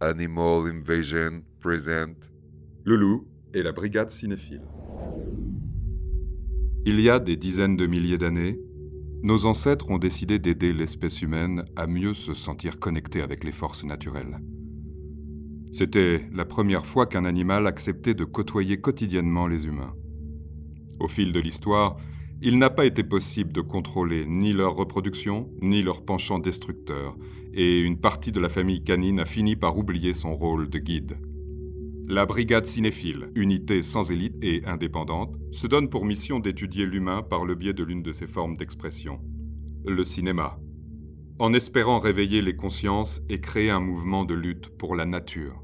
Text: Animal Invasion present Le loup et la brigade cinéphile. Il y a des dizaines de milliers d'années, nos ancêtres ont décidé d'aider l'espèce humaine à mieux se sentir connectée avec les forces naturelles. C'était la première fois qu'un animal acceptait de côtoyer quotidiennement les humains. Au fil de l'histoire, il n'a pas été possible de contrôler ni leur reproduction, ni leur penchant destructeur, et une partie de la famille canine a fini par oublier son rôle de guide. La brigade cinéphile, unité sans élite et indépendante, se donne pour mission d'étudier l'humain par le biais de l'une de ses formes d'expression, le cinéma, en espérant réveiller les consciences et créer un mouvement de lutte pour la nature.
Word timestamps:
Animal 0.00 0.68
Invasion 0.68 1.42
present 1.60 2.30
Le 2.84 2.96
loup 2.96 3.28
et 3.54 3.62
la 3.62 3.70
brigade 3.70 4.10
cinéphile. 4.10 4.62
Il 6.84 7.00
y 7.00 7.08
a 7.08 7.20
des 7.20 7.36
dizaines 7.36 7.76
de 7.76 7.86
milliers 7.86 8.18
d'années, 8.18 8.58
nos 9.22 9.46
ancêtres 9.46 9.90
ont 9.90 9.98
décidé 9.98 10.38
d'aider 10.38 10.72
l'espèce 10.72 11.22
humaine 11.22 11.64
à 11.76 11.86
mieux 11.86 12.12
se 12.12 12.34
sentir 12.34 12.78
connectée 12.80 13.22
avec 13.22 13.44
les 13.44 13.52
forces 13.52 13.84
naturelles. 13.84 14.38
C'était 15.72 16.28
la 16.32 16.44
première 16.44 16.86
fois 16.86 17.06
qu'un 17.06 17.24
animal 17.24 17.66
acceptait 17.66 18.14
de 18.14 18.24
côtoyer 18.24 18.80
quotidiennement 18.80 19.46
les 19.46 19.64
humains. 19.64 19.94
Au 20.98 21.08
fil 21.08 21.32
de 21.32 21.40
l'histoire, 21.40 21.96
il 22.42 22.58
n'a 22.58 22.70
pas 22.70 22.84
été 22.84 23.02
possible 23.02 23.52
de 23.52 23.60
contrôler 23.60 24.26
ni 24.26 24.52
leur 24.52 24.74
reproduction, 24.74 25.50
ni 25.62 25.82
leur 25.82 26.04
penchant 26.04 26.38
destructeur, 26.38 27.16
et 27.52 27.80
une 27.80 27.98
partie 27.98 28.32
de 28.32 28.40
la 28.40 28.48
famille 28.48 28.82
canine 28.82 29.20
a 29.20 29.24
fini 29.24 29.56
par 29.56 29.78
oublier 29.78 30.12
son 30.14 30.34
rôle 30.34 30.68
de 30.68 30.78
guide. 30.78 31.18
La 32.06 32.26
brigade 32.26 32.66
cinéphile, 32.66 33.30
unité 33.34 33.80
sans 33.80 34.10
élite 34.10 34.36
et 34.42 34.62
indépendante, 34.66 35.36
se 35.52 35.66
donne 35.66 35.88
pour 35.88 36.04
mission 36.04 36.38
d'étudier 36.38 36.84
l'humain 36.84 37.22
par 37.22 37.46
le 37.46 37.54
biais 37.54 37.72
de 37.72 37.82
l'une 37.82 38.02
de 38.02 38.12
ses 38.12 38.26
formes 38.26 38.56
d'expression, 38.56 39.20
le 39.86 40.04
cinéma, 40.04 40.58
en 41.38 41.54
espérant 41.54 42.00
réveiller 42.00 42.42
les 42.42 42.56
consciences 42.56 43.22
et 43.30 43.40
créer 43.40 43.70
un 43.70 43.80
mouvement 43.80 44.24
de 44.24 44.34
lutte 44.34 44.68
pour 44.76 44.94
la 44.94 45.06
nature. 45.06 45.63